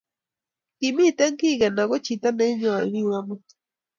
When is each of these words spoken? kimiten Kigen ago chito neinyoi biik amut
kimiten 0.77 1.31
Kigen 1.39 1.77
ago 1.83 1.95
chito 2.05 2.29
neinyoi 2.33 2.85
biik 2.93 3.11
amut 3.17 3.45